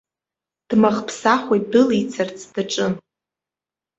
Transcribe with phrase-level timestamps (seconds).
[0.69, 2.93] Дмахԥсахуа идәылицарц даҿын.